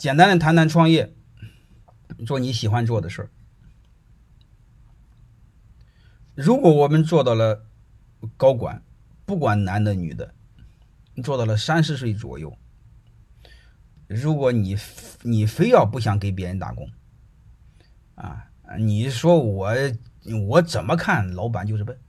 [0.00, 1.12] 简单的谈谈创业，
[2.26, 3.30] 做你喜欢做的事儿。
[6.34, 7.66] 如果我们做到了
[8.38, 8.82] 高管，
[9.26, 10.34] 不管男的女的，
[11.22, 12.56] 做到了三十岁左右，
[14.06, 14.74] 如果你
[15.20, 16.90] 你非要不想给别人打工，
[18.14, 19.74] 啊，你说我
[20.46, 22.00] 我怎么看老板就是笨，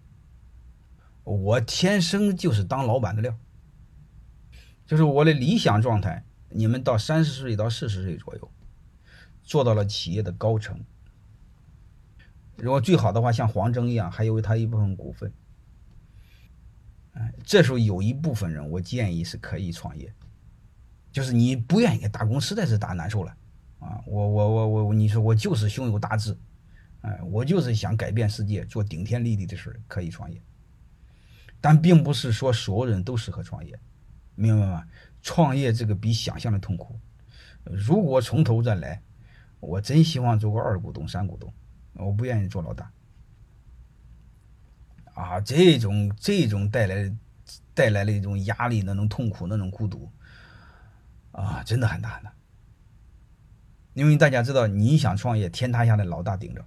[1.26, 3.38] 我天生就是当老板的料，
[4.86, 6.26] 就是我的理想状态。
[6.52, 8.51] 你们到三十岁到四十岁左右，
[9.43, 10.79] 做到了企业的高层。
[12.57, 15.32] 如果最好的话，像黄峥一样，还有他一部分股份。
[17.43, 20.14] 这时候有一部分人，我建议是可以创业。
[21.11, 23.36] 就是你不愿意打工，实在是打难受了
[23.79, 24.01] 啊！
[24.06, 26.37] 我我我我，你说我就是胸有大志，
[27.01, 30.42] 哎，我就是想改变世界，做顶天立地的事可以创业。
[31.59, 33.78] 但并不是说所有人都适合创业，
[34.36, 34.88] 明白吗？
[35.22, 37.00] 创业这个比想象的痛苦。
[37.64, 39.02] 如果从头再来，
[39.59, 41.54] 我真希望做个二股东、三股东，
[41.94, 42.92] 我不愿意做老大。
[45.14, 47.16] 啊，这种这种带来
[47.73, 50.10] 带来的一种压力、那种痛苦、那种孤独，
[51.32, 52.34] 啊，真的很大很大。
[53.94, 56.66] 因为大家知道，你想创业，天塌下来老大顶着，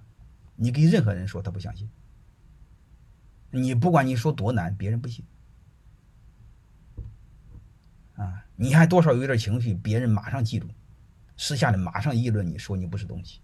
[0.55, 1.89] 你给任何人说，他不相信。
[3.49, 5.25] 你不管你说多难，别人不信。
[8.15, 10.67] 啊，你还多少有点情绪，别人马上记住，
[11.37, 13.41] 私下里马上议论你说你不是东西。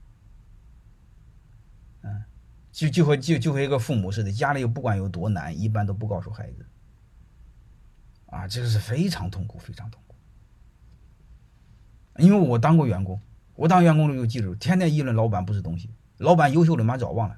[2.02, 2.24] 嗯，
[2.72, 6.66] 就就和就就和一个父母似的，家里不管有多难，一般都不告诉孩子。
[8.28, 10.16] 啊，这个是非常痛苦，非常痛苦。
[12.18, 13.20] 因为我当过员工，
[13.56, 17.38] 我当员工的就记住，天天议论老板不是东西，老板优秀的妈早忘了。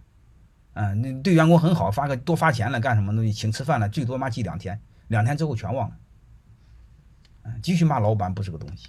[0.73, 5.97] 嗯，那对员工很好，发个多发钱了，干什么东西，请吃饭了，最多妈记两天，两天之后全忘了。
[7.61, 8.87] 继续骂老板不是个东西，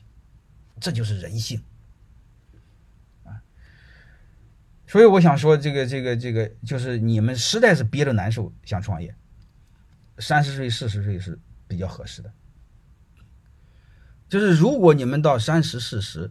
[0.80, 1.62] 这就是人性！
[4.86, 9.14] 所以我想说，这个这个这个，就是你们实在是憋着难受想创业，
[10.18, 12.32] 三十岁四十岁是比较合适的。
[14.28, 16.30] 就是如果你们到三十四十，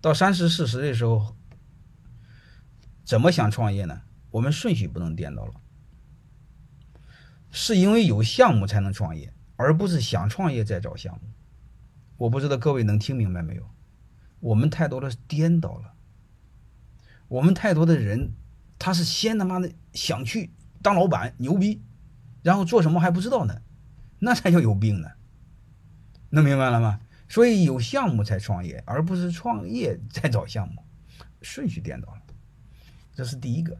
[0.00, 1.34] 到三十四十的时候，
[3.04, 4.02] 怎么想创业呢？
[4.30, 5.54] 我们顺序不能颠倒了，
[7.50, 9.32] 是因为有项目才能创业。
[9.58, 11.20] 而不是想创业再找项目，
[12.16, 13.68] 我不知道各位能听明白没有？
[14.38, 15.94] 我们太多的颠倒了。
[17.26, 18.34] 我们太多的人，
[18.78, 21.82] 他是先他妈的想去当老板牛逼，
[22.40, 23.60] 然后做什么还不知道呢，
[24.20, 25.08] 那才叫有病呢。
[26.30, 27.00] 能明白了吗？
[27.28, 30.84] 所以有项目才创业，而不是创业再找项目，
[31.42, 32.22] 顺序颠倒了。
[33.12, 33.76] 这是第一个。